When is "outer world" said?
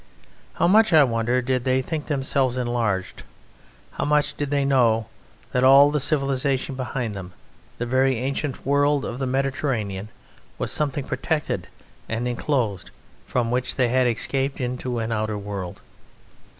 15.11-15.81